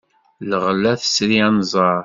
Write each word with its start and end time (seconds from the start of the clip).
Lɣella 0.49 0.91
tesri 1.01 1.39
anẓar. 1.47 1.99